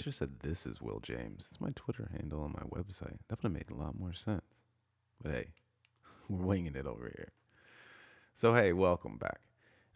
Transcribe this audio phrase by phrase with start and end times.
[0.00, 1.46] Should have said this is Will James.
[1.50, 3.18] It's my Twitter handle on my website.
[3.28, 4.40] That would have made a lot more sense.
[5.22, 5.48] But hey,
[6.30, 7.32] we're winging it over here.
[8.34, 9.40] So hey, welcome back.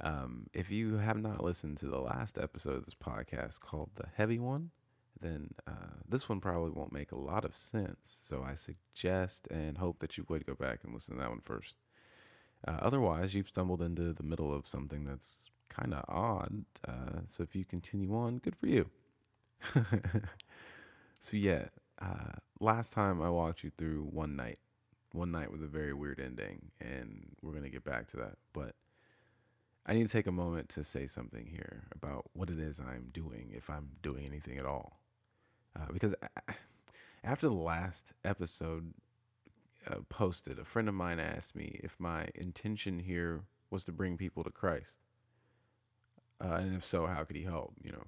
[0.03, 4.04] Um, if you have not listened to the last episode of this podcast called The
[4.14, 4.72] Heavy One,
[5.22, 8.21] then uh, this one probably won't make a lot of sense.
[8.27, 11.41] So I suggest and hope that you would go back and listen to that one
[11.43, 11.77] first.
[12.68, 16.66] Uh, otherwise, you've stumbled into the middle of something that's kind of odd.
[16.86, 18.91] Uh, so if you continue on, good for you.
[21.21, 21.67] so yeah,
[22.00, 24.58] uh, last time I walked you through one night,
[25.13, 28.36] one night with a very weird ending, and we're gonna get back to that.
[28.53, 28.75] But
[29.86, 33.08] I need to take a moment to say something here about what it is I'm
[33.12, 35.00] doing, if I'm doing anything at all.
[35.77, 36.14] Uh, because
[37.25, 38.94] after the last episode
[39.86, 44.16] uh, posted, a friend of mine asked me if my intention here was to bring
[44.16, 44.97] people to Christ.
[46.42, 47.75] Uh, and if so, how could he help?
[47.82, 48.05] You know,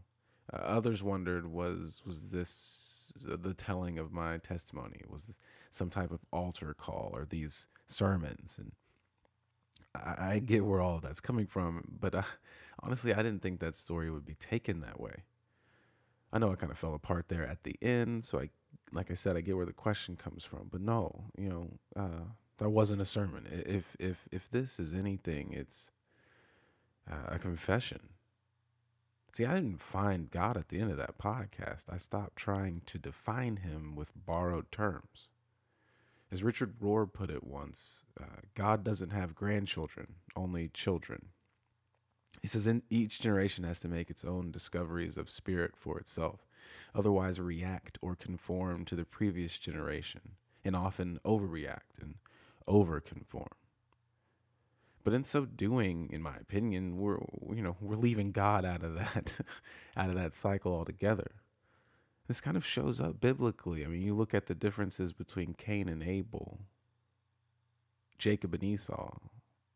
[0.52, 5.02] uh, others wondered was was this the telling of my testimony?
[5.08, 5.38] Was this
[5.70, 8.58] some type of altar call or these sermons?
[8.58, 8.72] And
[9.94, 12.22] I, I get where all of that's coming from, but uh,
[12.80, 15.24] honestly, I didn't think that story would be taken that way.
[16.32, 18.50] I know I kind of fell apart there at the end, so I,
[18.92, 20.68] like I said, I get where the question comes from.
[20.70, 22.24] But no, you know, uh,
[22.58, 23.46] that wasn't a sermon.
[23.50, 25.90] If if if this is anything, it's
[27.10, 28.00] uh, a confession.
[29.36, 31.92] See, I didn't find God at the end of that podcast.
[31.92, 35.28] I stopped trying to define Him with borrowed terms.
[36.32, 41.26] As Richard Rohr put it once, uh, God doesn't have grandchildren, only children.
[42.40, 46.46] He says in each generation has to make its own discoveries of spirit for itself,
[46.94, 52.14] otherwise react or conform to the previous generation, and often overreact and
[52.66, 53.52] overconform.
[55.06, 57.18] But in so doing, in my opinion, we're
[57.54, 59.38] you know we're leaving God out of that
[59.96, 61.30] out of that cycle altogether.
[62.26, 63.84] This kind of shows up biblically.
[63.84, 66.58] I mean, you look at the differences between Cain and Abel,
[68.18, 69.16] Jacob and Esau.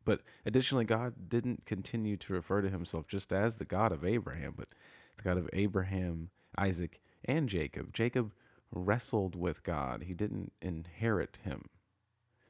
[0.04, 4.54] But additionally, God didn't continue to refer to himself just as the God of Abraham,
[4.56, 4.70] but
[5.16, 7.92] the God of Abraham, Isaac, and Jacob.
[7.92, 8.32] Jacob
[8.72, 11.68] wrestled with God, he didn't inherit him.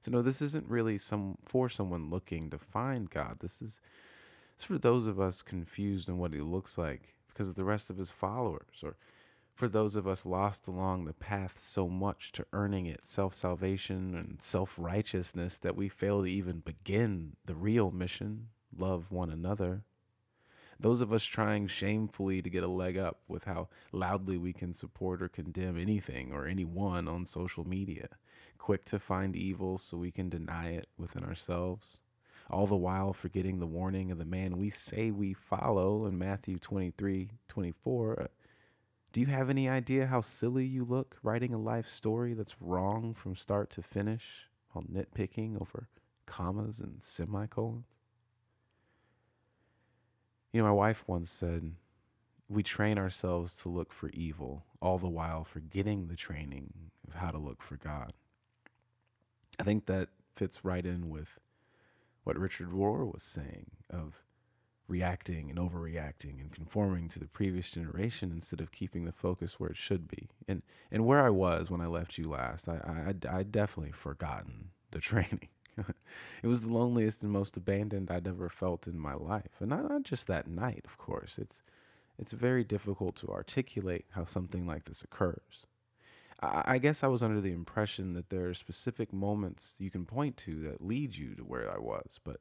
[0.02, 3.38] So, no, this isn't really some for someone looking to find God.
[3.40, 3.80] This is
[4.54, 7.90] it's for those of us confused on what he looks like because of the rest
[7.90, 8.96] of his followers, or
[9.54, 14.14] for those of us lost along the path so much to earning it, self salvation
[14.14, 19.82] and self righteousness, that we fail to even begin the real mission love one another.
[20.78, 24.72] Those of us trying shamefully to get a leg up with how loudly we can
[24.72, 28.08] support or condemn anything or anyone on social media,
[28.60, 32.00] quick to find evil so we can deny it within ourselves,
[32.50, 36.58] all the while forgetting the warning of the man we say we follow in Matthew
[36.58, 38.26] 23 24 uh,
[39.12, 43.12] do you have any idea how silly you look writing a life story that's wrong
[43.12, 45.88] from start to finish while nitpicking over
[46.26, 47.86] commas and semicolons?
[50.52, 51.72] You know, my wife once said,
[52.48, 56.72] We train ourselves to look for evil, all the while forgetting the training
[57.08, 58.12] of how to look for God.
[59.60, 61.38] I think that fits right in with
[62.24, 64.22] what Richard Rohr was saying of
[64.88, 69.70] reacting and overreacting and conforming to the previous generation instead of keeping the focus where
[69.70, 70.28] it should be.
[70.48, 74.70] And and where I was when I left you last, I I I definitely forgotten
[74.90, 75.48] the training.
[76.42, 79.88] it was the loneliest and most abandoned I'd ever felt in my life, and not,
[79.88, 81.38] not just that night, of course.
[81.38, 81.62] It's
[82.18, 85.64] it's very difficult to articulate how something like this occurs.
[86.42, 90.36] I, guess I was under the impression that there are specific moments you can point
[90.38, 92.40] to that lead you to where I was, but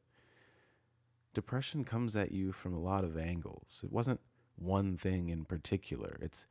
[1.33, 3.81] depression comes at you from a lot of angles.
[3.83, 4.21] It wasn't
[4.55, 6.17] one thing in particular.
[6.21, 6.47] It's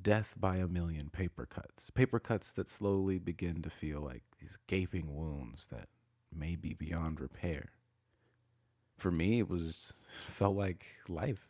[0.00, 1.90] death by a million paper cuts.
[1.90, 5.88] Paper cuts that slowly begin to feel like these gaping wounds that
[6.34, 7.72] may be beyond repair.
[8.96, 11.49] For me, it was felt like life,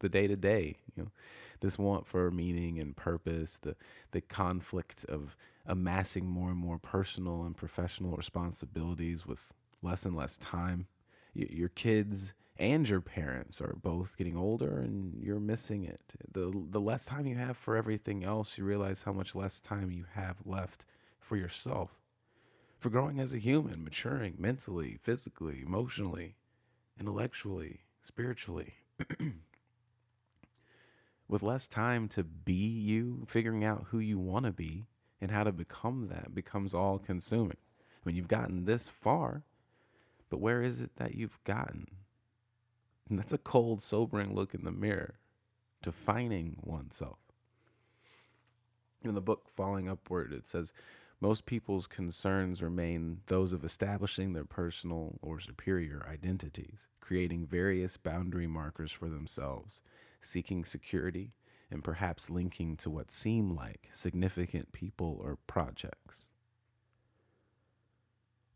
[0.00, 1.10] the day to day, you know,
[1.60, 3.76] this want for meaning and purpose, the
[4.12, 9.52] the conflict of amassing more and more personal and professional responsibilities with
[9.82, 10.86] less and less time
[11.36, 16.00] your kids and your parents are both getting older and you're missing it.
[16.32, 19.90] The the less time you have for everything else, you realize how much less time
[19.90, 20.86] you have left
[21.20, 22.00] for yourself.
[22.78, 26.36] For growing as a human, maturing mentally, physically, emotionally,
[26.98, 28.74] intellectually, spiritually.
[31.28, 34.86] With less time to be you, figuring out who you want to be
[35.20, 37.56] and how to become that becomes all consuming.
[37.80, 39.42] I mean, you've gotten this far,
[40.30, 41.86] but where is it that you've gotten?
[43.08, 45.14] And that's a cold, sobering look in the mirror,
[45.82, 47.18] defining oneself.
[49.02, 50.72] In the book Falling Upward, it says
[51.20, 58.46] most people's concerns remain those of establishing their personal or superior identities, creating various boundary
[58.46, 59.80] markers for themselves,
[60.26, 61.32] seeking security,
[61.70, 66.28] and perhaps linking to what seem like significant people or projects.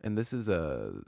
[0.00, 1.02] And this is a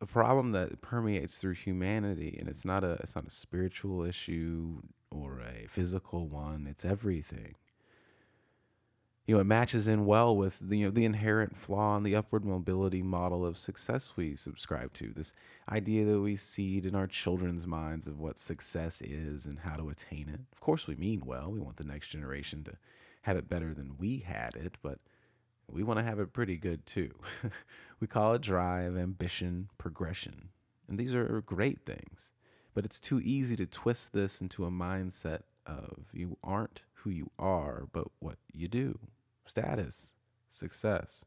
[0.00, 4.82] a problem that permeates through humanity and it's not a it's not a spiritual issue
[5.10, 7.54] or a physical one, it's everything
[9.26, 12.14] you know, it matches in well with the, you know, the inherent flaw in the
[12.14, 15.12] upward mobility model of success we subscribe to.
[15.12, 15.34] This
[15.68, 19.88] idea that we seed in our children's minds of what success is and how to
[19.88, 20.40] attain it.
[20.52, 21.50] Of course, we mean well.
[21.50, 22.74] We want the next generation to
[23.22, 25.00] have it better than we had it, but
[25.68, 27.10] we want to have it pretty good too.
[28.00, 30.50] we call it drive, ambition, progression.
[30.86, 32.30] And these are great things.
[32.74, 37.32] But it's too easy to twist this into a mindset of you aren't who you
[37.40, 39.00] are, but what you do
[39.46, 40.14] status,
[40.50, 41.24] success.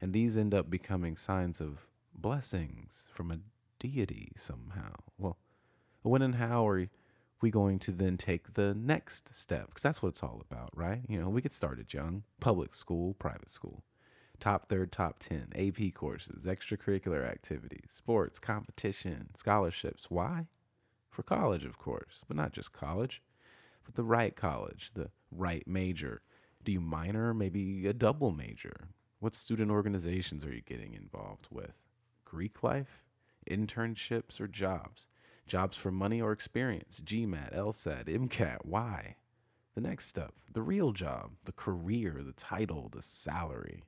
[0.00, 3.38] And these end up becoming signs of blessings from a
[3.78, 4.94] deity somehow.
[5.18, 5.38] Well,
[6.02, 6.88] when and how are
[7.40, 9.66] we going to then take the next step?
[9.66, 11.02] Because that's what it's all about, right?
[11.08, 13.84] You know, we get started young public school, private school,
[14.38, 20.10] top third, top 10, AP courses, extracurricular activities, sports, competition, scholarships.
[20.10, 20.46] Why?
[21.10, 23.22] For college, of course, but not just college,
[23.84, 26.20] but the right college, the right major,
[26.66, 27.32] do you minor?
[27.32, 28.88] Maybe a double major?
[29.20, 31.72] What student organizations are you getting involved with?
[32.24, 33.04] Greek life?
[33.48, 35.06] Internships or jobs?
[35.46, 37.00] Jobs for money or experience?
[37.02, 38.58] GMAT, LSAT, MCAT.
[38.64, 39.16] Why?
[39.76, 43.84] The next step, the real job, the career, the title, the salary.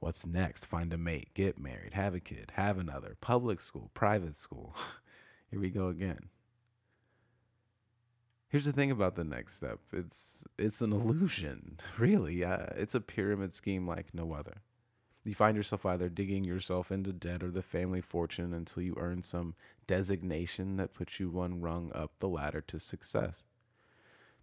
[0.00, 0.66] What's next?
[0.66, 4.76] Find a mate, get married, have a kid, have another, public school, private school.
[5.50, 6.28] Here we go again.
[8.50, 9.78] Here's the thing about the next step.
[9.92, 12.44] It's it's an illusion, really.
[12.44, 14.62] Uh, it's a pyramid scheme like no other.
[15.24, 19.22] You find yourself either digging yourself into debt or the family fortune until you earn
[19.22, 19.54] some
[19.86, 23.44] designation that puts you one rung up the ladder to success.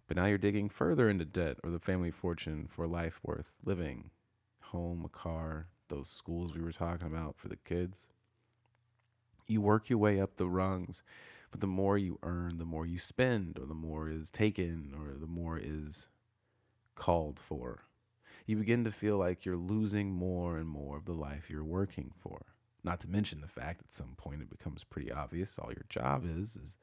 [0.06, 4.08] But now you're digging further into debt or the family fortune for life worth living.
[4.72, 8.06] Home, a car, those schools we were talking about for the kids.
[9.46, 11.02] You work your way up the rungs
[11.50, 15.18] but the more you earn, the more you spend, or the more is taken, or
[15.18, 16.08] the more is
[16.94, 17.84] called for.
[18.46, 22.12] You begin to feel like you're losing more and more of the life you're working
[22.18, 22.46] for.
[22.82, 26.24] Not to mention the fact at some point it becomes pretty obvious all your job
[26.24, 26.78] is is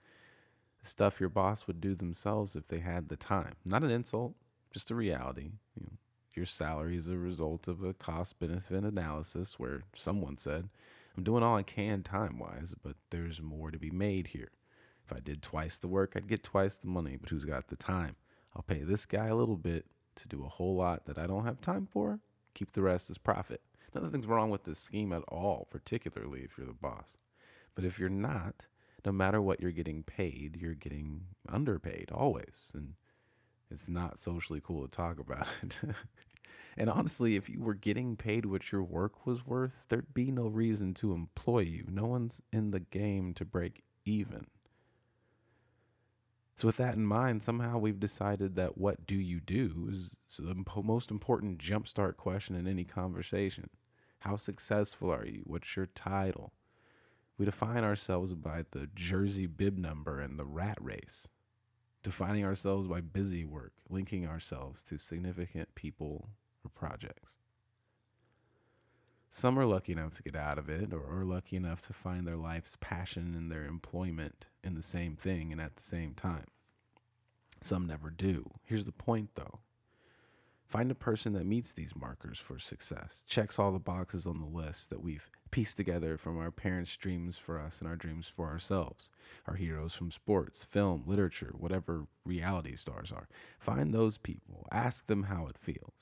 [0.84, 3.56] stuff your boss would do themselves if they had the time.
[3.66, 4.36] Not an insult,
[4.72, 5.54] just a reality.
[5.76, 5.98] You know,
[6.36, 10.70] your salary is a result of a cost benefit analysis where someone said,
[11.18, 14.52] I'm doing all I can time wise, but there's more to be made here.
[15.06, 17.76] If I did twice the work, I'd get twice the money, but who's got the
[17.76, 18.16] time?
[18.56, 19.86] I'll pay this guy a little bit
[20.16, 22.20] to do a whole lot that I don't have time for,
[22.54, 23.62] keep the rest as profit.
[23.94, 27.18] Nothing's wrong with this scheme at all, particularly if you're the boss.
[27.76, 28.66] But if you're not,
[29.06, 32.72] no matter what you're getting paid, you're getting underpaid always.
[32.74, 32.96] And
[33.70, 35.76] it's not socially cool to talk about it.
[36.78, 40.48] And honestly, if you were getting paid what your work was worth, there'd be no
[40.48, 41.86] reason to employ you.
[41.90, 44.48] No one's in the game to break even.
[46.58, 50.56] So, with that in mind, somehow we've decided that what do you do is the
[50.84, 53.70] most important jumpstart question in any conversation.
[54.20, 55.42] How successful are you?
[55.46, 56.54] What's your title?
[57.38, 61.28] We define ourselves by the jersey bib number and the rat race,
[62.04, 66.30] defining ourselves by busy work, linking ourselves to significant people
[66.70, 67.38] projects.
[69.30, 72.26] Some are lucky enough to get out of it or are lucky enough to find
[72.26, 76.46] their life's passion and their employment in the same thing and at the same time.
[77.62, 78.52] Some never do.
[78.64, 79.60] Here's the point though
[80.68, 84.48] Find a person that meets these markers for success, checks all the boxes on the
[84.48, 88.48] list that we've pieced together from our parents' dreams for us and our dreams for
[88.48, 89.10] ourselves,
[89.48, 93.28] our heroes from sports, film, literature, whatever reality stars are.
[93.60, 95.94] Find those people, ask them how it feels.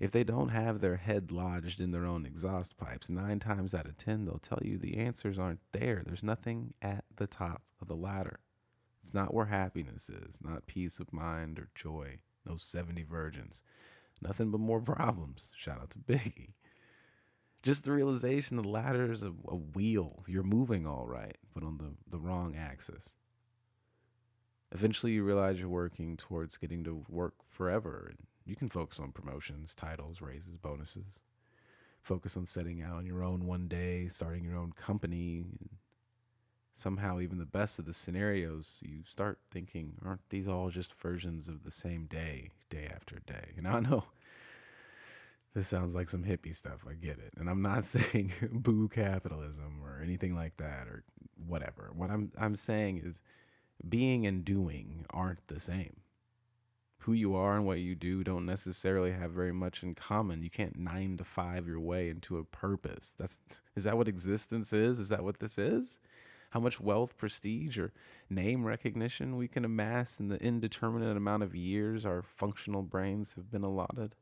[0.00, 3.84] If they don't have their head lodged in their own exhaust pipes, nine times out
[3.84, 6.02] of ten, they'll tell you the answers aren't there.
[6.04, 8.40] There's nothing at the top of the ladder.
[9.02, 13.62] It's not where happiness is, not peace of mind or joy, no 70 virgins.
[14.22, 15.50] Nothing but more problems.
[15.54, 16.54] Shout out to Biggie.
[17.62, 20.24] Just the realization the ladder is a, a wheel.
[20.26, 23.10] You're moving all right, but on the, the wrong axis.
[24.72, 29.12] Eventually, you realize you're working towards getting to work forever and you can focus on
[29.12, 31.06] promotions, titles, raises, bonuses.
[32.02, 35.70] Focus on setting out on your own one day, starting your own company, And
[36.74, 41.46] somehow even the best of the scenarios, you start thinking, aren't these all just versions
[41.46, 43.52] of the same day, day after day?
[43.56, 44.04] And I know
[45.54, 46.84] this sounds like some hippie stuff.
[46.88, 47.34] I get it.
[47.36, 51.04] And I'm not saying boo capitalism or anything like that or
[51.46, 51.90] whatever.
[51.94, 53.22] What I'm I'm saying is
[53.88, 56.00] being and doing aren't the same.
[57.04, 60.42] Who you are and what you do don't necessarily have very much in common.
[60.42, 63.14] You can't 9 to 5 your way into a purpose.
[63.18, 63.40] That's
[63.74, 64.98] is that what existence is?
[64.98, 65.98] Is that what this is?
[66.50, 67.92] How much wealth, prestige, or
[68.28, 73.50] name recognition we can amass in the indeterminate amount of years our functional brains have
[73.50, 74.14] been allotted?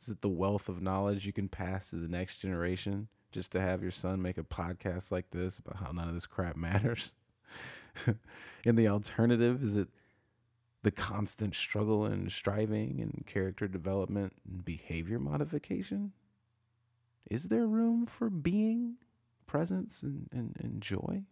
[0.00, 3.60] Is it the wealth of knowledge you can pass to the next generation just to
[3.60, 7.14] have your son make a podcast like this about how none of this crap matters?
[8.64, 9.88] In the alternative, is it
[10.82, 16.12] the constant struggle and striving and character development and behavior modification?
[17.30, 18.96] Is there room for being,
[19.46, 21.24] presence, and, and, and joy?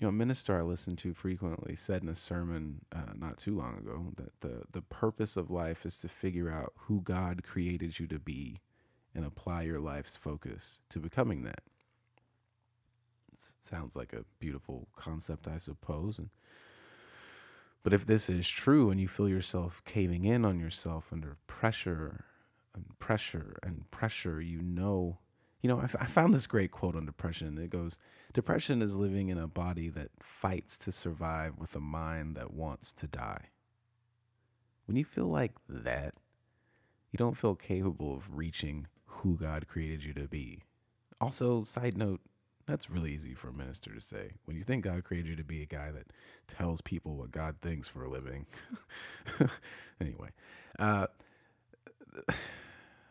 [0.00, 3.56] you know, a minister I listened to frequently said in a sermon uh, not too
[3.56, 7.98] long ago that the, the purpose of life is to figure out who God created
[8.00, 8.60] you to be
[9.14, 11.62] and apply your life's focus to becoming that.
[13.32, 16.18] It sounds like a beautiful concept, I suppose.
[16.18, 16.30] And,
[17.84, 22.24] but if this is true and you feel yourself caving in on yourself under pressure
[22.74, 25.18] and pressure and pressure, you know
[25.64, 27.56] you know, I, f- I found this great quote on depression.
[27.56, 27.96] It goes,
[28.34, 32.92] Depression is living in a body that fights to survive with a mind that wants
[32.92, 33.46] to die.
[34.84, 36.16] When you feel like that,
[37.10, 40.64] you don't feel capable of reaching who God created you to be.
[41.18, 42.20] Also, side note,
[42.66, 44.32] that's really easy for a minister to say.
[44.44, 46.06] When you think God created you to be a guy that
[46.48, 48.46] tells people what God thinks for a living.
[50.00, 50.30] anyway,
[50.78, 51.08] uh,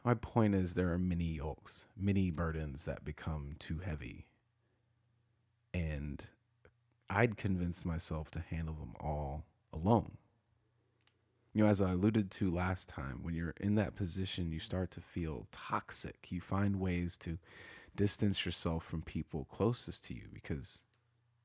[0.03, 4.25] my point is there are many yokes, many burdens that become too heavy.
[5.73, 6.23] And
[7.09, 10.17] I'd convince myself to handle them all alone.
[11.53, 14.89] You know, as I alluded to last time, when you're in that position, you start
[14.91, 16.27] to feel toxic.
[16.31, 17.37] You find ways to
[17.95, 20.83] distance yourself from people closest to you because,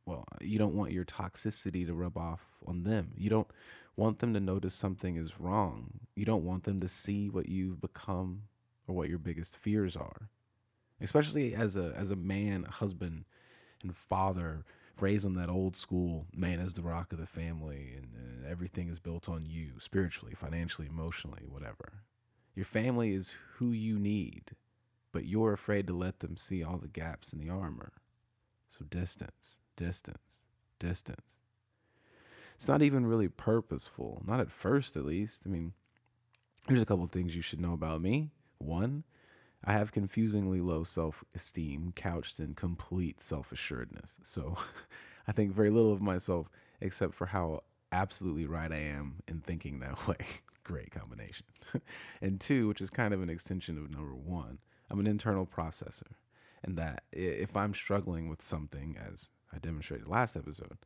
[0.07, 3.13] well, you don't want your toxicity to rub off on them.
[3.17, 3.49] You don't
[3.97, 6.01] want them to notice something is wrong.
[6.15, 8.43] You don't want them to see what you've become
[8.87, 10.31] or what your biggest fears are.
[11.01, 13.25] Especially as a as a man, husband,
[13.83, 14.65] and father
[15.01, 18.89] raised on that old school man is the rock of the family and, and everything
[18.89, 22.03] is built on you spiritually, financially, emotionally, whatever.
[22.55, 24.51] Your family is who you need,
[25.13, 27.93] but you're afraid to let them see all the gaps in the armor.
[28.69, 30.43] So distance, distance,
[30.79, 31.39] distance.
[32.55, 35.43] It's not even really purposeful, not at first at least.
[35.47, 35.73] I mean,
[36.67, 38.31] here's a couple things you should know about me.
[38.59, 39.05] One,
[39.65, 44.19] I have confusingly low self esteem couched in complete self assuredness.
[44.23, 44.57] So
[45.29, 46.49] I think very little of myself
[46.81, 47.63] except for how
[47.93, 50.17] absolutely right I am in thinking that way.
[50.65, 51.47] Great combination.
[52.21, 54.59] and two, which is kind of an extension of number one,
[54.91, 56.15] I'm an internal processor.
[56.63, 60.79] And that if I'm struggling with something, as I demonstrated last episode,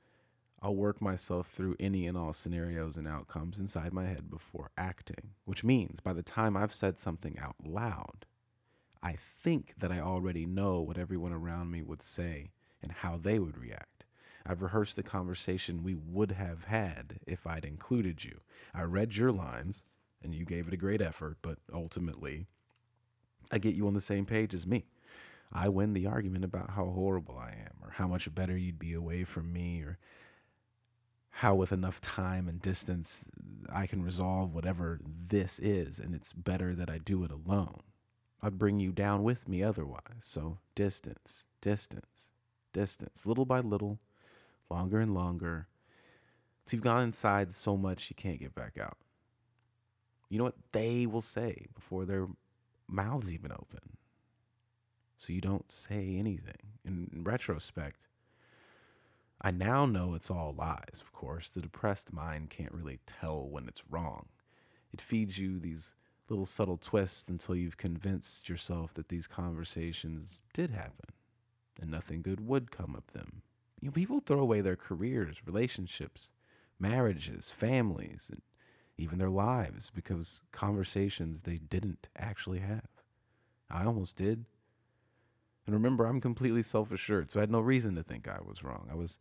[0.61, 5.31] I'll work myself through any and all scenarios and outcomes inside my head before acting,
[5.45, 8.27] which means by the time I've said something out loud,
[9.03, 13.41] I think that I already know what everyone around me would say and how they
[13.41, 14.05] would react.
[14.47, 18.41] I've rehearsed the conversation we would have had if I'd included you.
[18.75, 19.85] I read your lines
[20.23, 22.47] and you gave it a great effort, but ultimately,
[23.53, 24.87] I get you on the same page as me.
[25.53, 28.95] I win the argument about how horrible I am, or how much better you'd be
[28.95, 29.99] away from me, or
[31.37, 33.27] how with enough time and distance
[33.71, 37.81] I can resolve whatever this is, and it's better that I do it alone.
[38.43, 40.21] I'd bring you down with me otherwise.
[40.21, 42.29] So distance, distance,
[42.73, 44.01] distance, little by little,
[44.71, 45.69] longer and longer.
[46.67, 48.97] So you've gone inside so much you can't get back out.
[50.29, 52.27] You know what they will say before their
[52.93, 53.97] mouths even open.
[55.19, 56.79] So you don't say anything.
[56.85, 58.09] In retrospect,
[59.41, 61.49] I now know it's all lies, of course.
[61.49, 64.27] The depressed mind can't really tell when it's wrong.
[64.93, 65.95] It feeds you these
[66.29, 71.11] little subtle twists until you've convinced yourself that these conversations did happen
[71.81, 73.43] and nothing good would come of them.
[73.81, 76.31] You know, people throw away their careers, relationships,
[76.79, 78.43] marriages, families, and
[78.99, 82.89] even their lives because conversations they didn't actually have.
[83.71, 84.45] I almost did.
[85.67, 88.65] And remember, I'm completely self assured, so I had no reason to think I was
[88.65, 88.89] wrong.
[88.91, 89.19] I was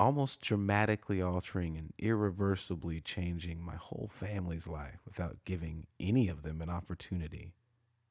[0.00, 6.60] almost dramatically altering and irreversibly changing my whole family's life without giving any of them
[6.60, 7.52] an opportunity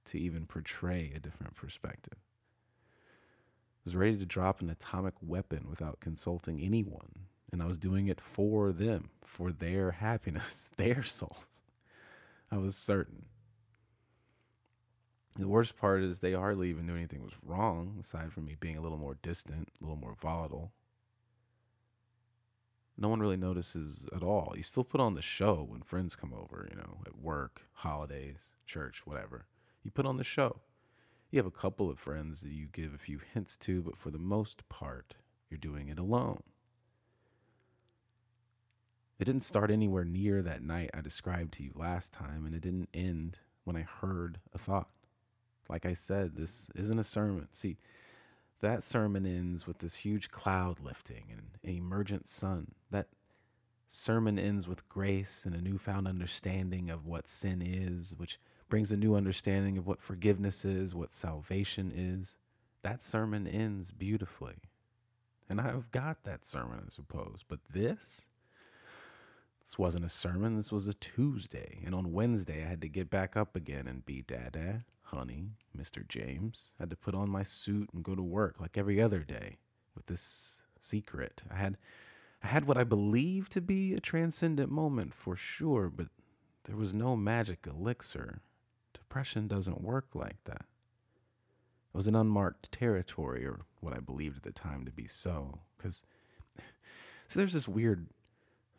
[0.05, 2.17] to even portray a different perspective.
[2.99, 7.27] I was ready to drop an atomic weapon without consulting anyone.
[7.51, 11.61] And I was doing it for them, for their happiness, their souls.
[12.51, 13.25] I was certain.
[15.35, 18.75] The worst part is they hardly even knew anything was wrong, aside from me being
[18.75, 20.71] a little more distant, a little more volatile.
[22.97, 24.53] No one really notices at all.
[24.55, 28.49] You still put on the show when friends come over, you know, at work, holidays,
[28.65, 29.45] church, whatever.
[29.83, 30.61] You put on the show.
[31.29, 34.09] You have a couple of friends that you give a few hints to, but for
[34.09, 35.13] the most part,
[35.49, 36.41] you're doing it alone.
[39.19, 42.61] It didn't start anywhere near that night I described to you last time, and it
[42.61, 44.89] didn't end when I heard a thought.
[45.69, 47.47] Like I said, this isn't a sermon.
[47.51, 47.77] See,
[48.61, 52.71] that sermon ends with this huge cloud lifting and an emergent sun.
[52.91, 53.07] That
[53.87, 58.97] sermon ends with grace and a newfound understanding of what sin is, which brings a
[58.97, 62.37] new understanding of what forgiveness is, what salvation is.
[62.83, 64.55] That sermon ends beautifully.
[65.49, 67.43] And I've got that sermon, I suppose.
[67.47, 68.25] But this?
[69.67, 70.55] This wasn't a sermon.
[70.55, 71.81] This was a Tuesday.
[71.85, 76.07] And on Wednesday, I had to get back up again and be dad honey, Mr.
[76.07, 76.71] James.
[76.79, 79.57] I had to put on my suit and go to work like every other day
[79.93, 81.43] with this secret.
[81.51, 81.77] I had
[82.41, 86.07] I had what I believed to be a transcendent moment for sure, but
[86.63, 88.39] there was no magic elixir.
[88.93, 90.65] Depression doesn't work like that.
[91.93, 95.59] It was an unmarked territory, or what I believed at the time to be so.
[95.77, 96.03] Because,
[97.27, 98.07] so there's this weird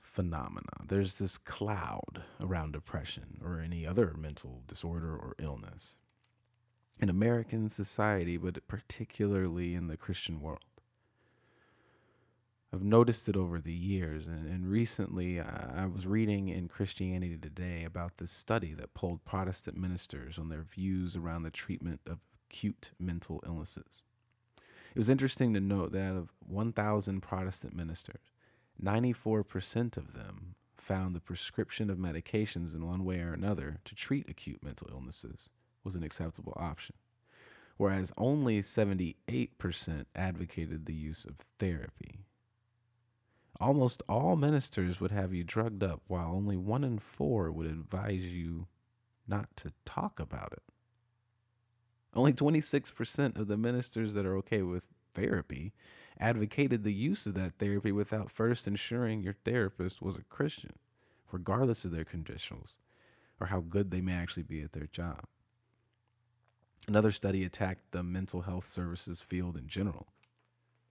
[0.08, 0.84] phenomena.
[0.86, 5.98] There's this cloud around depression or any other mental disorder or illness
[6.98, 10.64] in American society, but particularly in the Christian world.
[12.72, 17.38] I've noticed it over the years, and, and recently I, I was reading in Christianity
[17.38, 22.18] Today about this study that polled Protestant ministers on their views around the treatment of
[22.50, 24.02] acute mental illnesses.
[24.56, 28.32] It was interesting to note that of 1,000 Protestant ministers,
[28.82, 34.28] 94% of them found the prescription of medications in one way or another to treat
[34.28, 35.50] acute mental illnesses
[35.84, 36.96] was an acceptable option,
[37.76, 39.16] whereas only 78%
[40.14, 42.20] advocated the use of therapy.
[43.60, 48.24] Almost all ministers would have you drugged up, while only one in four would advise
[48.24, 48.68] you
[49.26, 50.62] not to talk about it.
[52.14, 55.72] Only 26% of the ministers that are okay with therapy
[56.20, 60.72] advocated the use of that therapy without first ensuring your therapist was a Christian,
[61.30, 62.76] regardless of their credentials
[63.40, 65.24] or how good they may actually be at their job.
[66.86, 70.08] Another study attacked the mental health services field in general,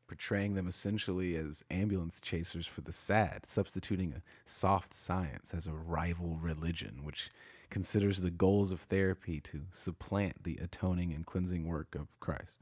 [0.08, 5.74] portraying them essentially as ambulance chasers for the sad, substituting a soft science as a
[5.74, 7.30] rival religion, which
[7.70, 12.62] considers the goals of therapy to supplant the atoning and cleansing work of Christ.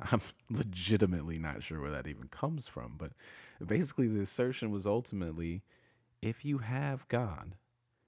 [0.12, 3.12] I'm legitimately not sure where that even comes from, but
[3.64, 5.62] basically, the assertion was ultimately
[6.24, 7.54] if you have God,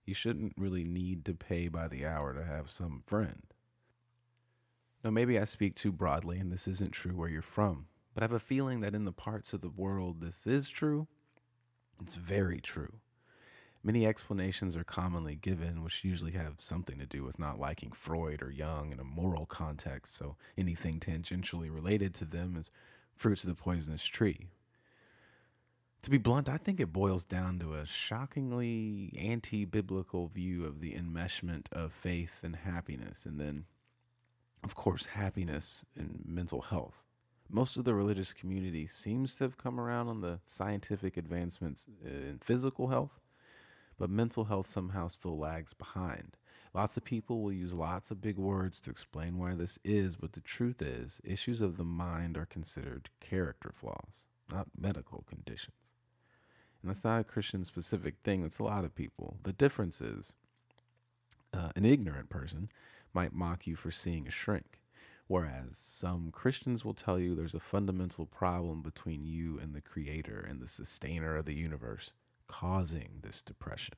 [0.06, 3.42] you shouldn't really need to pay by the hour to have some friend.
[5.04, 8.24] Now, maybe I speak too broadly and this isn't true where you're from, but I
[8.24, 11.08] have a feeling that in the parts of the world this is true,
[12.00, 13.00] it's very true.
[13.86, 18.42] Many explanations are commonly given, which usually have something to do with not liking Freud
[18.42, 22.68] or Jung in a moral context, so anything tangentially related to them is
[23.14, 24.48] fruits of the poisonous tree.
[26.02, 30.80] To be blunt, I think it boils down to a shockingly anti biblical view of
[30.80, 33.66] the enmeshment of faith and happiness, and then
[34.64, 37.04] of course, happiness and mental health.
[37.48, 42.40] Most of the religious community seems to have come around on the scientific advancements in
[42.42, 43.20] physical health,
[43.98, 46.36] but mental health somehow still lags behind.
[46.74, 50.32] Lots of people will use lots of big words to explain why this is, but
[50.32, 55.76] the truth is, issues of the mind are considered character flaws, not medical conditions.
[56.82, 59.38] And that's not a Christian specific thing, that's a lot of people.
[59.42, 60.34] The difference is
[61.54, 62.68] uh, an ignorant person
[63.14, 64.80] might mock you for seeing a shrink.
[65.28, 70.38] Whereas some Christians will tell you there's a fundamental problem between you and the creator
[70.48, 72.12] and the sustainer of the universe
[72.48, 73.96] causing this depression.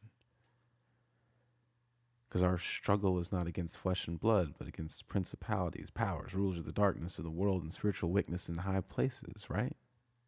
[2.28, 6.66] Because our struggle is not against flesh and blood, but against principalities, powers, rulers of
[6.66, 9.76] the darkness of the world, and spiritual wickedness in high places, right?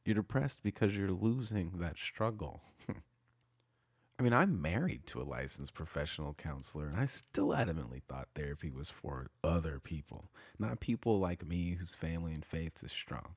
[0.04, 2.62] You're depressed because you're losing that struggle.
[4.18, 8.70] I mean, I'm married to a licensed professional counselor, and I still adamantly thought therapy
[8.70, 13.35] was for other people, not people like me whose family and faith is strong.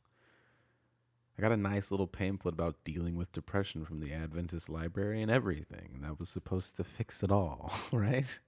[1.37, 5.31] I got a nice little pamphlet about dealing with depression from the Adventist library and
[5.31, 8.39] everything, and that was supposed to fix it all, right?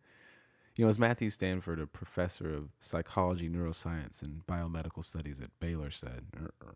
[0.76, 5.90] You know, as Matthew Stanford, a professor of psychology, neuroscience, and biomedical studies at Baylor,
[5.90, 6.76] said, er, er,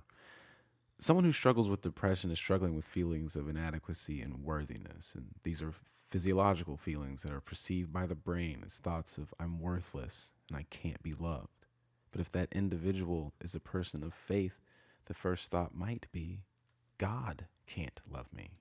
[1.00, 5.14] someone who struggles with depression is struggling with feelings of inadequacy and worthiness.
[5.16, 5.74] And these are
[6.10, 10.66] physiological feelings that are perceived by the brain as thoughts of, I'm worthless and I
[10.70, 11.68] can't be loved.
[12.12, 14.60] But if that individual is a person of faith,
[15.10, 16.44] the first thought might be,
[16.98, 18.52] God can't love me.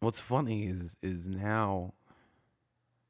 [0.00, 1.92] What's funny is is now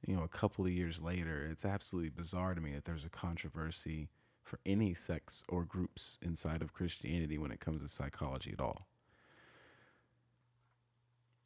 [0.07, 3.11] you know, a couple of years later, it's absolutely bizarre to me that there's a
[3.11, 4.09] controversy
[4.43, 8.87] for any sects or groups inside of Christianity when it comes to psychology at all.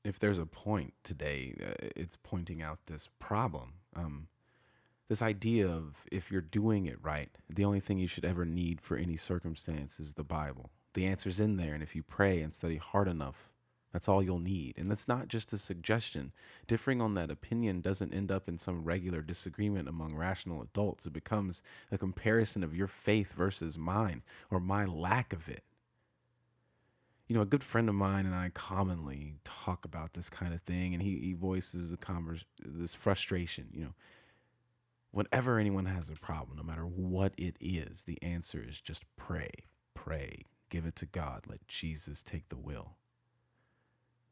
[0.04, 3.74] If there's a point today, uh, it's pointing out this problem.
[3.96, 4.28] Um,
[5.10, 8.80] this idea of if you're doing it right, the only thing you should ever need
[8.80, 10.70] for any circumstance is the Bible.
[10.94, 13.50] The answer's in there, and if you pray and study hard enough,
[13.92, 14.74] that's all you'll need.
[14.78, 16.30] And that's not just a suggestion.
[16.68, 21.06] Differing on that opinion doesn't end up in some regular disagreement among rational adults.
[21.06, 25.64] It becomes a comparison of your faith versus mine or my lack of it.
[27.26, 30.62] You know, a good friend of mine and I commonly talk about this kind of
[30.62, 33.66] thing, and he, he voices a converse, this frustration.
[33.72, 33.94] You know,
[35.10, 39.50] whenever anyone has a problem, no matter what it is, the answer is just pray,
[39.94, 42.96] pray, give it to God, let Jesus take the will.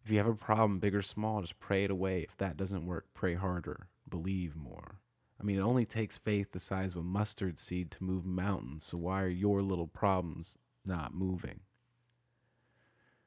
[0.05, 2.23] If you have a problem, big or small, just pray it away.
[2.23, 5.01] If that doesn't work, pray harder, believe more.
[5.41, 8.85] I mean, it only takes faith the size of a mustard seed to move mountains.
[8.85, 11.61] So why are your little problems not moving?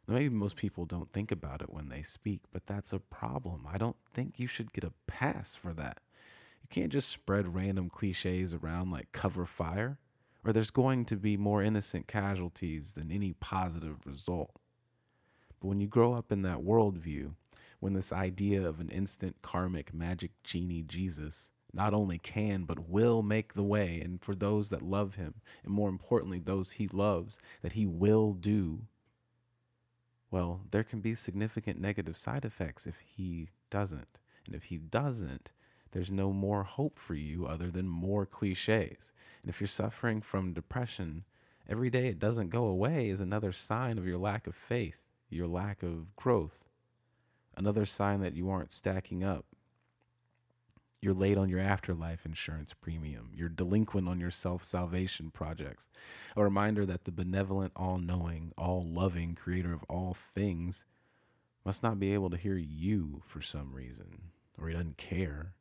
[0.07, 3.65] Now, maybe most people don't think about it when they speak, but that's a problem.
[3.71, 5.99] I don't think you should get a pass for that.
[6.61, 9.97] You can't just spread random cliches around like cover fire,
[10.43, 14.51] or there's going to be more innocent casualties than any positive result.
[15.59, 17.35] But when you grow up in that worldview,
[17.79, 23.21] when this idea of an instant karmic magic genie Jesus not only can but will
[23.21, 27.39] make the way, and for those that love him, and more importantly, those he loves,
[27.61, 28.81] that he will do,
[30.29, 34.17] well, there can be significant negative side effects if he doesn't.
[34.45, 35.51] And if he doesn't,
[35.91, 39.11] there's no more hope for you other than more cliches.
[39.41, 41.25] And if you're suffering from depression,
[41.67, 45.01] every day it doesn't go away is another sign of your lack of faith
[45.31, 46.65] your lack of growth.
[47.57, 49.45] Another sign that you aren't stacking up.
[51.01, 53.31] You're late on your afterlife insurance premium.
[53.33, 55.89] You're delinquent on your self salvation projects.
[56.35, 60.85] A reminder that the benevolent, all knowing, all loving creator of all things
[61.65, 64.21] must not be able to hear you for some reason,
[64.59, 65.53] or he doesn't care.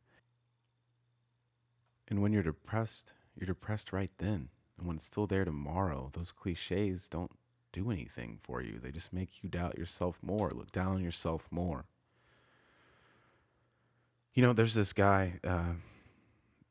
[2.11, 4.49] And when you're depressed, you're depressed right then.
[4.77, 7.31] And when it's still there tomorrow, those cliches don't
[7.73, 8.81] do anything for you.
[8.83, 11.87] They just make you doubt yourself more, look down on yourself more.
[14.35, 15.75] You know, there's this guy, uh,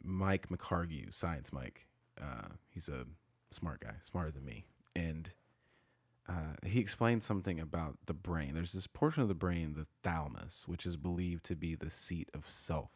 [0.03, 1.87] Mike McHargue, Science Mike.
[2.21, 3.05] Uh, he's a
[3.51, 4.65] smart guy, smarter than me.
[4.95, 5.31] And
[6.27, 8.53] uh, he explained something about the brain.
[8.53, 12.29] There's this portion of the brain, the thalamus, which is believed to be the seat
[12.33, 12.91] of self.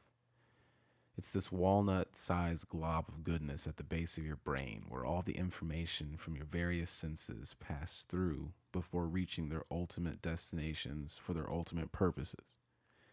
[1.16, 5.22] It's this walnut sized glob of goodness at the base of your brain where all
[5.22, 11.50] the information from your various senses pass through before reaching their ultimate destinations for their
[11.50, 12.58] ultimate purposes.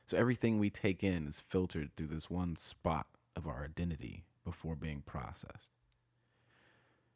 [0.06, 4.76] So everything we take in is filtered through this one spot of our identity before
[4.76, 5.72] being processed.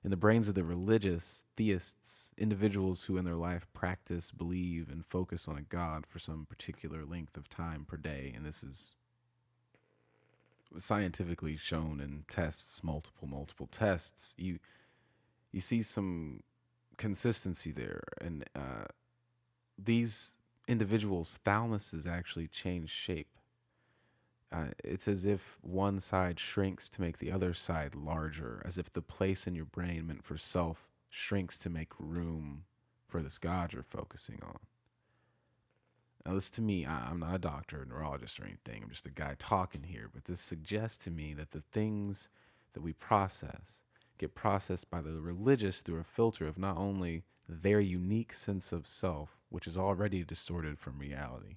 [0.05, 5.05] In the brains of the religious, theists, individuals who in their life practice, believe, and
[5.05, 8.97] focus on a God for some particular length of time per day, and this is
[10.79, 14.59] scientifically shown in tests, multiple, multiple tests, you
[15.53, 16.43] you see some
[16.97, 18.87] consistency there, and uh,
[19.79, 23.29] these individuals' thalamuses actually change shape.
[24.51, 28.91] Uh, it's as if one side shrinks to make the other side larger, as if
[28.91, 32.65] the place in your brain meant for self shrinks to make room
[33.07, 34.59] for this God you're focusing on.
[36.27, 38.83] Now, this to me, I, am not a doctor, a neurologist, or anything.
[38.83, 40.09] I'm just a guy talking here.
[40.13, 42.29] But this suggests to me that the things
[42.73, 43.81] that we process
[44.17, 48.87] get processed by the religious through a filter of not only their unique sense of
[48.87, 51.57] self, which is already distorted from reality,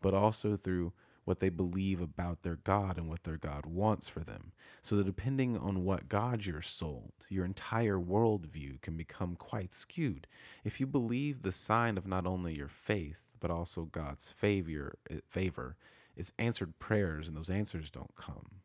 [0.00, 0.92] but also through
[1.24, 4.52] what they believe about their God and what their God wants for them.
[4.82, 10.26] So that depending on what God you're sold, your entire worldview can become quite skewed.
[10.64, 15.16] If you believe the sign of not only your faith, but also God's favor, eh,
[15.28, 15.76] favor
[16.16, 18.60] is answered prayers and those answers don't come,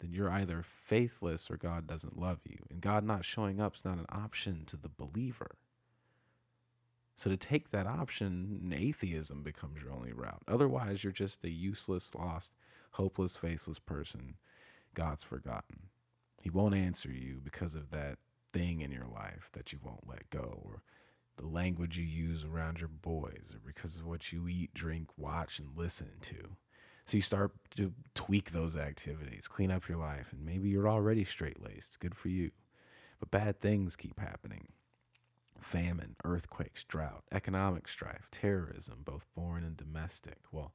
[0.00, 2.58] then you're either faithless or God doesn't love you.
[2.70, 5.56] And God not showing up is not an option to the believer.
[7.16, 10.42] So to take that option, atheism becomes your only route.
[10.48, 12.54] Otherwise, you're just a useless, lost,
[12.92, 14.36] hopeless, faceless person,
[14.94, 15.88] God's forgotten.
[16.42, 18.16] He won't answer you because of that
[18.54, 20.82] thing in your life that you won't let go, or
[21.36, 25.58] the language you use around your boys, or because of what you eat, drink, watch,
[25.58, 26.56] and listen to.
[27.06, 31.24] So you start to tweak those activities, clean up your life, and maybe you're already
[31.24, 31.98] straight laced.
[31.98, 32.50] Good for you.
[33.18, 34.68] But bad things keep happening
[35.60, 40.38] famine, earthquakes, drought, economic strife, terrorism, both foreign and domestic.
[40.50, 40.72] Well,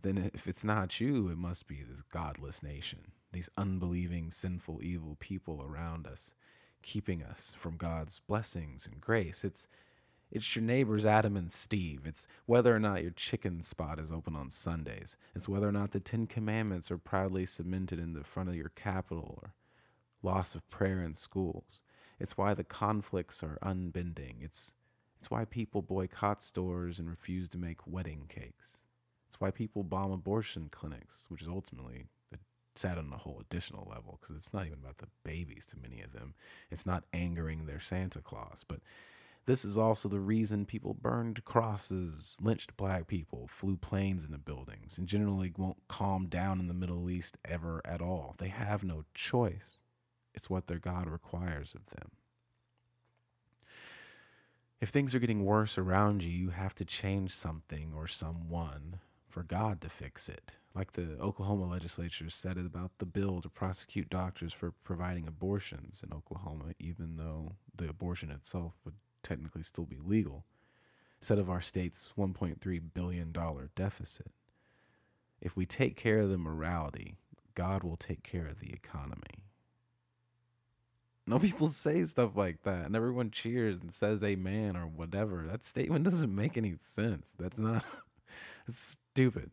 [0.00, 5.16] then if it's not you, it must be this godless nation, these unbelieving, sinful, evil
[5.18, 6.32] people around us,
[6.86, 9.44] keeping us from God's blessings and grace.
[9.44, 9.68] It's
[10.30, 12.00] it's your neighbors Adam and Steve.
[12.04, 15.16] It's whether or not your chicken spot is open on Sundays.
[15.36, 18.70] It's whether or not the Ten Commandments are proudly cemented in the front of your
[18.70, 19.54] Capitol or
[20.22, 21.82] loss of prayer in schools.
[22.18, 24.38] It's why the conflicts are unbending.
[24.40, 24.74] It's,
[25.20, 28.80] it's why people boycott stores and refuse to make wedding cakes.
[29.28, 32.06] It's why people bomb abortion clinics, which is ultimately
[32.78, 36.00] sad on a whole additional level because it's not even about the babies to many
[36.02, 36.34] of them.
[36.70, 38.80] It's not angering their Santa Claus, but
[39.46, 44.98] this is also the reason people burned crosses, lynched black people, flew planes into buildings,
[44.98, 48.34] and generally won't calm down in the Middle East ever at all.
[48.38, 49.80] They have no choice.
[50.34, 52.10] It's what their God requires of them.
[54.80, 58.98] If things are getting worse around you, you have to change something or someone
[59.36, 60.52] for God to fix it.
[60.74, 66.02] Like the Oklahoma legislature said it about the bill to prosecute doctors for providing abortions
[66.02, 70.46] in Oklahoma, even though the abortion itself would technically still be legal,
[71.20, 73.36] instead of our state's $1.3 billion
[73.74, 74.30] deficit.
[75.42, 77.16] If we take care of the morality,
[77.54, 79.44] God will take care of the economy.
[81.26, 85.44] No people say stuff like that, and everyone cheers and says amen or whatever.
[85.46, 87.34] That statement doesn't make any sense.
[87.38, 87.84] That's not,
[88.68, 89.50] it's stupid.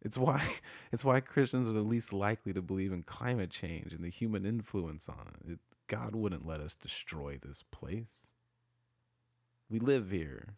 [0.00, 0.46] It's why
[0.92, 4.44] it's why Christians are the least likely to believe in climate change and the human
[4.46, 5.52] influence on it.
[5.52, 5.58] it.
[5.88, 8.32] God wouldn't let us destroy this place.
[9.68, 10.56] We live here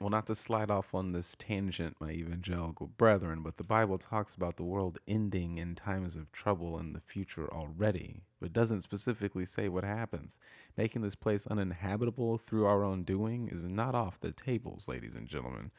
[0.00, 4.34] well, not to slide off on this tangent, my evangelical brethren, but the Bible talks
[4.34, 9.46] about the world ending in times of trouble in the future already, but doesn't specifically
[9.46, 10.38] say what happens.
[10.76, 15.26] Making this place uninhabitable through our own doing is not off the tables, ladies and
[15.28, 15.70] gentlemen.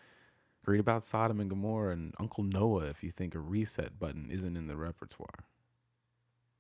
[0.68, 4.58] Read about Sodom and Gomorrah and Uncle Noah if you think a reset button isn't
[4.58, 5.46] in the repertoire.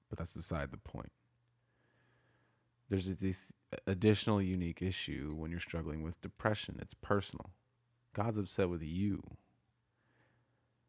[0.09, 1.11] But that's beside the point.
[2.89, 3.51] There's this
[3.87, 6.77] additional unique issue when you're struggling with depression.
[6.79, 7.49] It's personal.
[8.13, 9.23] God's upset with you.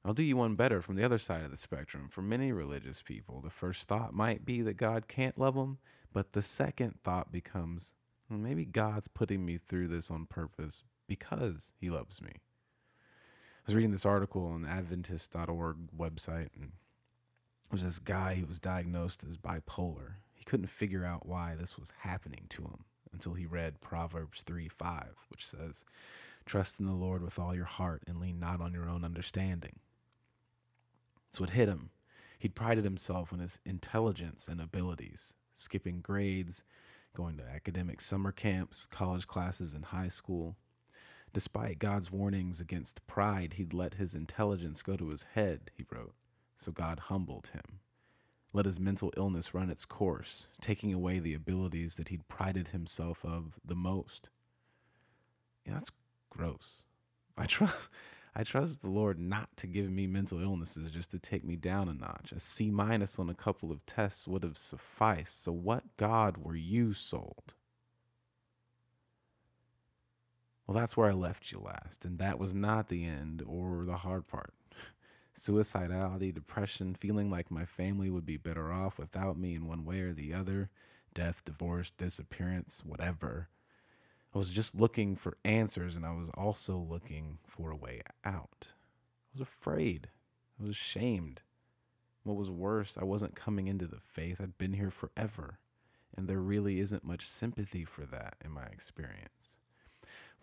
[0.05, 2.09] I'll do you one better from the other side of the spectrum.
[2.11, 5.79] For many religious people, the first thought might be that God can't love them,
[6.13, 7.93] but the second thought becomes
[8.29, 12.33] well, maybe God's putting me through this on purpose because he loves me.
[13.67, 18.47] I was reading this article on the Adventist.org website, and there was this guy who
[18.47, 23.35] was diagnosed as bipolar He couldn't figure out why this was happening to him until
[23.35, 25.85] he read Proverbs 3 5, which says,
[26.45, 29.81] Trust in the Lord with all your heart and lean not on your own understanding.
[31.33, 31.91] So it hit him.
[32.39, 36.63] He'd prided himself on his intelligence and abilities, skipping grades,
[37.17, 40.55] going to academic summer camps, college classes, and high school.
[41.37, 46.15] Despite God's warnings against pride, he'd let his intelligence go to his head, he wrote.
[46.59, 47.81] So God humbled him
[48.57, 53.23] let his mental illness run its course, taking away the abilities that he'd prided himself
[53.23, 54.31] of the most.
[55.67, 55.91] Yeah, that's
[56.31, 56.85] gross.
[57.37, 57.91] I trust
[58.35, 61.89] I trust the Lord not to give me mental illnesses just to take me down
[61.89, 62.33] a notch.
[62.33, 65.43] A C minus on a couple of tests would have sufficed.
[65.43, 67.53] So what God were you sold?
[70.67, 73.99] Well, that's where I left you last, and that was not the end or the
[73.99, 74.53] hard part
[75.39, 80.01] suicidality, depression, feeling like my family would be better off without me in one way
[80.01, 80.71] or the other,
[81.15, 83.49] death, divorce, disappearance, whatever.
[84.35, 88.69] I was just looking for answers and I was also looking for a way out.
[88.69, 90.09] I was afraid.
[90.59, 91.41] I was ashamed.
[92.25, 94.41] What was worse, I wasn't coming into the faith.
[94.41, 95.59] I'd been here forever.
[96.17, 99.51] And there really isn't much sympathy for that in my experience.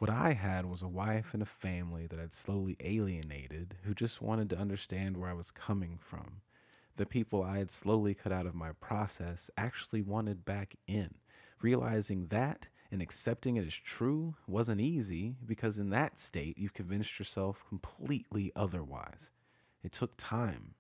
[0.04, 4.22] What I had was a wife and a family that I'd slowly alienated who just
[4.22, 6.42] wanted to understand where I was coming from.
[6.98, 11.14] The people I had slowly cut out of my process actually wanted back in.
[11.62, 17.18] Realizing that and accepting it as true wasn't easy because in that state you've convinced
[17.18, 19.32] yourself completely otherwise.
[19.86, 20.74] It took time.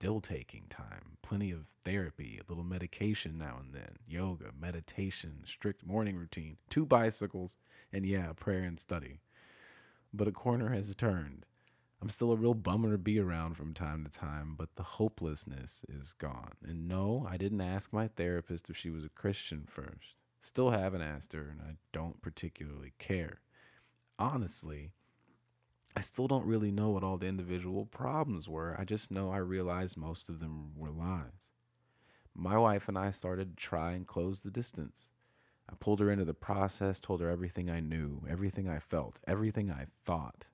[0.00, 1.18] Still taking time.
[1.20, 6.86] Plenty of therapy, a little medication now and then, yoga, meditation, strict morning routine, two
[6.86, 7.58] bicycles,
[7.92, 9.20] and yeah, prayer and study.
[10.10, 11.44] But a corner has turned.
[12.00, 15.84] I'm still a real bummer to be around from time to time, but the hopelessness
[15.86, 16.52] is gone.
[16.66, 20.14] And no, I didn't ask my therapist if she was a Christian first.
[20.40, 23.42] Still haven't asked her, and I don't particularly care.
[24.18, 24.92] Honestly,
[25.96, 28.76] I still don't really know what all the individual problems were.
[28.78, 31.48] I just know I realized most of them were lies.
[32.34, 35.10] My wife and I started to try and close the distance.
[35.68, 39.70] I pulled her into the process, told her everything I knew, everything I felt, everything
[39.70, 40.46] I thought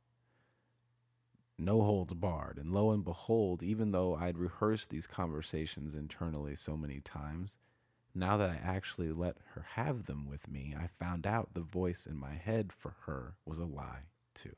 [1.58, 2.58] no holds barred.
[2.58, 7.56] And lo and behold, even though I'd rehearsed these conversations internally so many times,
[8.14, 12.06] now that I actually let her have them with me, I found out the voice
[12.06, 14.02] in my head for her was a lie,
[14.34, 14.56] too.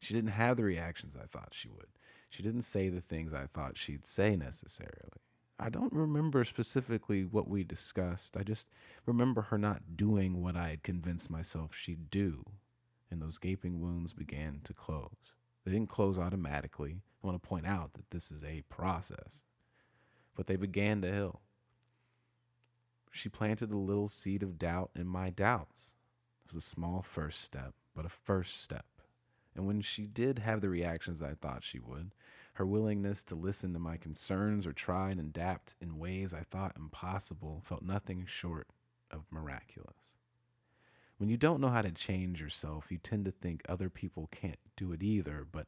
[0.00, 1.88] She didn't have the reactions I thought she would.
[2.30, 5.22] She didn't say the things I thought she'd say necessarily.
[5.58, 8.36] I don't remember specifically what we discussed.
[8.36, 8.68] I just
[9.06, 12.44] remember her not doing what I had convinced myself she'd do,
[13.10, 15.34] and those gaping wounds began to close.
[15.64, 17.02] They didn't close automatically.
[17.22, 19.42] I want to point out that this is a process,
[20.36, 21.40] but they began to heal.
[23.10, 25.90] She planted a little seed of doubt in my doubts.
[26.44, 28.86] It was a small first step, but a first step.
[29.58, 32.14] And when she did have the reactions I thought she would,
[32.54, 36.76] her willingness to listen to my concerns or try and adapt in ways I thought
[36.76, 38.68] impossible felt nothing short
[39.10, 40.16] of miraculous.
[41.16, 44.60] When you don't know how to change yourself, you tend to think other people can't
[44.76, 45.44] do it either.
[45.50, 45.66] But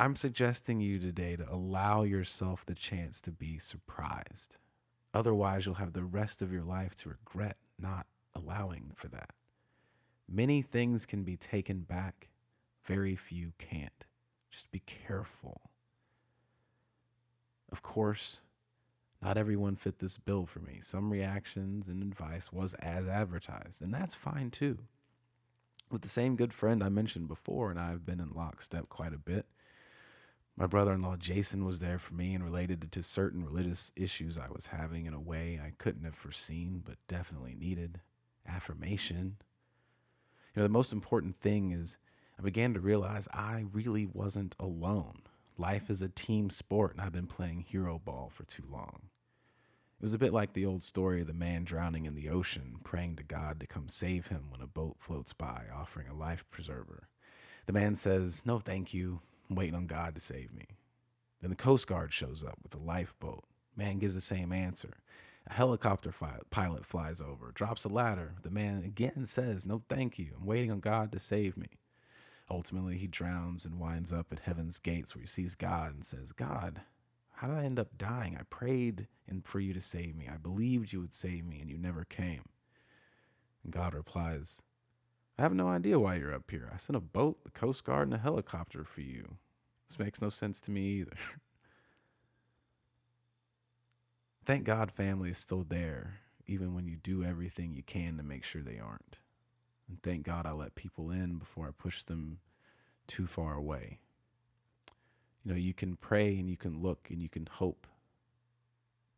[0.00, 4.56] I'm suggesting you today to allow yourself the chance to be surprised.
[5.12, 9.34] Otherwise, you'll have the rest of your life to regret not allowing for that.
[10.28, 12.28] Many things can be taken back,
[12.84, 14.04] very few can't.
[14.50, 15.60] Just be careful.
[17.70, 18.40] Of course,
[19.20, 20.78] not everyone fit this bill for me.
[20.80, 24.78] Some reactions and advice was as advertised, and that's fine too.
[25.90, 29.18] With the same good friend I mentioned before, and I've been in lockstep quite a
[29.18, 29.46] bit.
[30.56, 34.38] My brother in law Jason was there for me and related to certain religious issues
[34.38, 38.00] I was having in a way I couldn't have foreseen, but definitely needed.
[38.46, 39.36] Affirmation.
[40.54, 41.96] You know, the most important thing is
[42.38, 45.22] I began to realize I really wasn't alone.
[45.58, 49.02] Life is a team sport, and I've been playing hero ball for too long.
[50.00, 52.78] It was a bit like the old story of the man drowning in the ocean,
[52.84, 56.44] praying to God to come save him when a boat floats by, offering a life
[56.50, 57.08] preserver.
[57.66, 59.20] The man says, No, thank you.
[59.48, 60.66] I'm waiting on God to save me.
[61.40, 63.44] Then the Coast Guard shows up with a lifeboat.
[63.76, 64.98] Man gives the same answer.
[65.46, 68.34] A helicopter fi- pilot flies over, drops a ladder.
[68.42, 70.32] The man again says, No, thank you.
[70.38, 71.68] I'm waiting on God to save me.
[72.50, 76.32] Ultimately, he drowns and winds up at heaven's gates where he sees God and says,
[76.32, 76.82] God,
[77.36, 78.36] how did I end up dying?
[78.38, 80.28] I prayed and for you to save me.
[80.32, 82.42] I believed you would save me and you never came.
[83.62, 84.62] And God replies,
[85.38, 86.70] I have no idea why you're up here.
[86.72, 89.36] I sent a boat, the Coast Guard, and a helicopter for you.
[89.88, 91.16] This makes no sense to me either.
[94.44, 98.44] Thank God family is still there, even when you do everything you can to make
[98.44, 99.16] sure they aren't.
[99.88, 102.40] And thank God I let people in before I push them
[103.06, 104.00] too far away.
[105.42, 107.86] You know, you can pray and you can look and you can hope,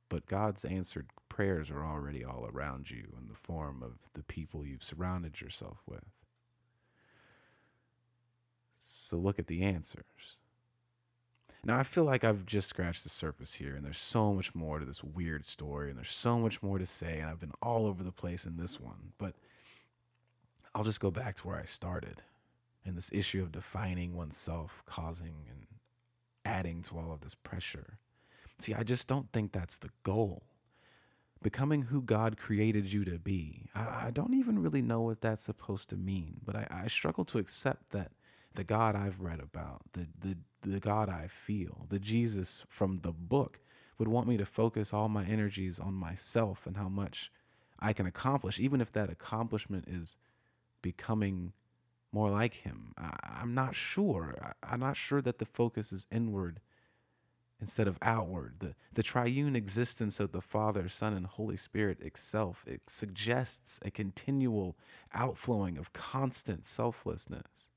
[0.09, 4.65] but God's answered prayers are already all around you in the form of the people
[4.65, 6.05] you've surrounded yourself with.
[8.77, 10.39] So look at the answers.
[11.67, 14.79] Now, I feel like I've just scratched the surface here, and there's so much more
[14.79, 17.87] to this weird story, and there's so much more to say, and I've been all
[17.87, 19.13] over the place in this one.
[19.19, 19.35] But
[20.77, 22.23] I'll just go back to where I started
[22.85, 25.67] and this issue of defining oneself, causing and
[26.45, 27.99] adding to all of this pressure.
[28.61, 30.45] See, I just don't think that's the goal.
[31.43, 33.71] Becoming who God created you to be.
[33.75, 37.25] I, I don't even really know what that's supposed to mean, but I, I struggle
[37.25, 38.13] to accept that
[38.57, 43.13] the God I've read about, the, the, the God I feel, the Jesus from the
[43.13, 43.61] book
[43.99, 47.31] would want me to focus all my energies on myself and how much
[47.79, 50.17] I can accomplish, even if that accomplishment is
[50.83, 51.53] becoming
[52.13, 52.93] more like him.
[52.97, 54.37] I, am not sure.
[54.43, 56.61] I, I'm not sure that the focus is inward
[57.61, 58.57] instead of outward.
[58.59, 63.91] The, the triune existence of the Father, Son, and Holy Spirit itself, it suggests a
[63.91, 64.77] continual
[65.15, 67.71] outflowing of constant selflessness.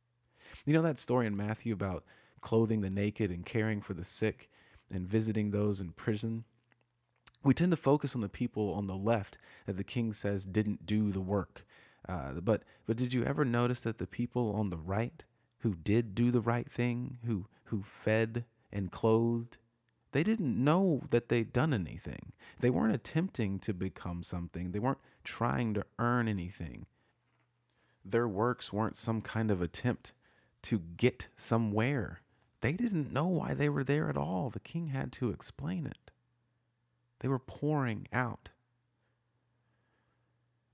[0.65, 2.03] You know that story in Matthew about
[2.41, 4.49] clothing the naked and caring for the sick
[4.91, 6.45] and visiting those in prison?
[7.43, 10.85] We tend to focus on the people on the left that the king says didn't
[10.85, 11.65] do the work.
[12.07, 15.23] Uh, but but did you ever notice that the people on the right
[15.59, 19.57] who did do the right thing, who who fed and clothed,
[20.11, 22.31] they didn't know that they'd done anything.
[22.59, 24.71] They weren't attempting to become something.
[24.71, 26.87] They weren't trying to earn anything.
[28.03, 30.13] Their works weren't some kind of attempt
[30.63, 32.21] to get somewhere.
[32.61, 34.49] They didn't know why they were there at all.
[34.49, 36.11] The king had to explain it.
[37.19, 38.49] They were pouring out.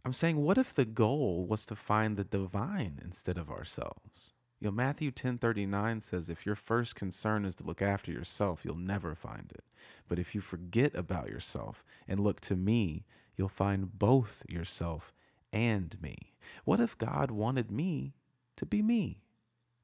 [0.04, 4.34] I'm saying, what if the goal was to find the divine instead of ourselves?
[4.60, 8.78] You know, Matthew 10:39 says if your first concern is to look after yourself, you'll
[8.78, 9.64] never find it.
[10.08, 13.06] But if you forget about yourself and look to me,
[13.36, 15.14] you'll find both yourself
[15.52, 16.34] and me.
[16.64, 18.14] What if God wanted me
[18.56, 19.25] to be me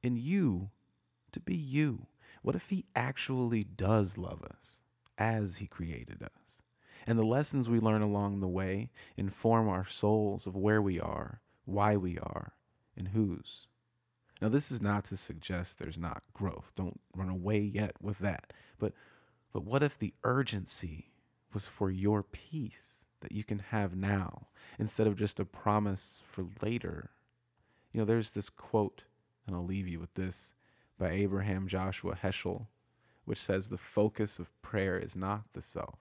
[0.02, 0.70] and you
[1.32, 2.06] to be you?
[2.42, 4.80] What if he actually does love us
[5.16, 6.62] as he created us?
[7.06, 11.40] And the lessons we learn along the way inform our souls of where we are,
[11.64, 12.52] why we are,
[12.96, 13.66] and whose.
[14.40, 16.72] Now, this is not to suggest there's not growth.
[16.74, 18.52] Don't run away yet with that.
[18.78, 18.92] But,
[19.52, 21.12] but what if the urgency
[21.54, 24.48] was for your peace that you can have now
[24.78, 27.10] instead of just a promise for later?
[27.92, 29.04] You know, there's this quote,
[29.46, 30.54] and I'll leave you with this
[30.98, 32.66] by Abraham Joshua Heschel,
[33.24, 35.98] which says, The focus of prayer is not the self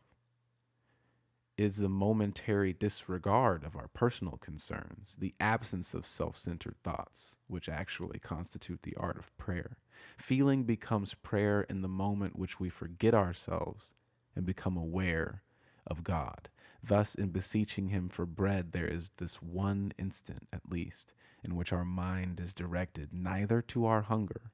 [1.61, 7.69] is the momentary disregard of our personal concerns, the absence of self centered thoughts, which
[7.69, 9.77] actually constitute the art of prayer.
[10.17, 13.93] Feeling becomes prayer in the moment which we forget ourselves
[14.35, 15.43] and become aware
[15.85, 16.49] of God.
[16.83, 21.13] Thus, in beseeching Him for bread, there is this one instant, at least,
[21.43, 24.51] in which our mind is directed neither to our hunger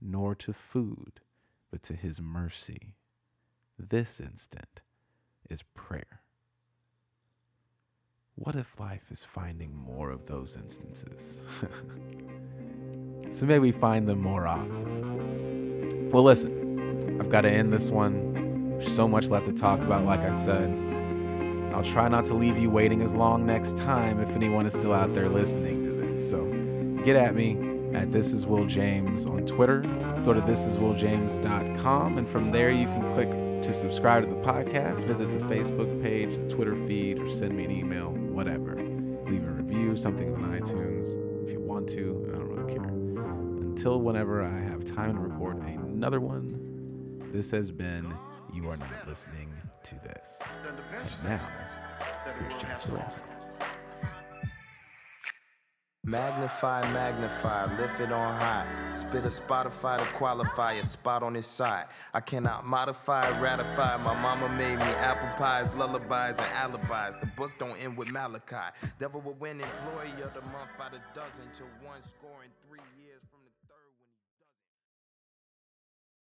[0.00, 1.20] nor to food,
[1.70, 2.94] but to His mercy.
[3.78, 4.82] This instant
[5.48, 6.20] is prayer.
[8.34, 11.40] What if life is finding more of those instances?
[13.30, 16.08] so maybe we find them more often.
[16.10, 18.78] Well, listen, I've got to end this one.
[18.78, 20.89] There's so much left to talk about, like I said.
[21.80, 24.92] I'll try not to leave you waiting as long next time if anyone is still
[24.92, 26.28] out there listening to this.
[26.28, 26.44] So
[27.02, 27.56] get at me
[27.94, 29.80] at This Is Will James on Twitter.
[30.22, 33.30] Go to thisiswilljames.com, and from there you can click
[33.62, 37.64] to subscribe to the podcast, visit the Facebook page, the Twitter feed, or send me
[37.64, 38.74] an email, whatever.
[39.24, 42.28] Leave a review, something on iTunes if you want to.
[42.28, 42.88] I don't really care.
[43.62, 48.12] Until whenever I have time to record another one, this has been
[48.52, 49.52] You Are Not Listening
[49.84, 50.40] to This.
[50.66, 50.76] And
[51.24, 51.48] now,
[52.38, 53.20] here's Chance the Rapper.
[56.02, 58.66] Magnify, magnify, lift it on high.
[58.94, 61.84] Spit a Spotify to qualify a spot on his side.
[62.14, 63.98] I cannot modify, ratify.
[63.98, 67.16] My mama made me apple pies, lullabies, and alibis.
[67.20, 68.74] The book don't end with Malachi.
[68.98, 72.59] Devil will win employee of the month by the dozen to one scoring three.